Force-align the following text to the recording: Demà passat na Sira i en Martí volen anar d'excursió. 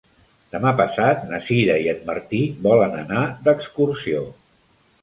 Demà 0.53 0.71
passat 0.79 1.27
na 1.33 1.41
Sira 1.49 1.75
i 1.83 1.91
en 1.93 2.01
Martí 2.09 2.41
volen 2.69 2.99
anar 3.05 3.23
d'excursió. 3.47 4.27